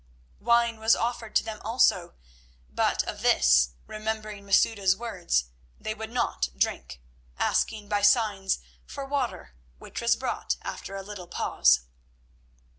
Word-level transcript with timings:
Wine 0.39 0.79
was 0.79 0.95
offered 0.95 1.35
to 1.35 1.43
them 1.43 1.61
also; 1.63 2.15
but 2.71 3.03
of 3.03 3.21
this, 3.21 3.73
remembering 3.85 4.43
Masouda's 4.47 4.95
words, 4.97 5.51
they 5.79 5.93
would 5.93 6.09
not 6.09 6.49
drink, 6.57 7.03
asking 7.37 7.87
by 7.87 8.01
signs 8.01 8.57
for 8.83 9.05
water, 9.05 9.53
which 9.77 10.01
was 10.01 10.15
brought 10.15 10.55
after 10.63 10.95
a 10.95 11.03
little 11.03 11.27
pause. 11.27 11.81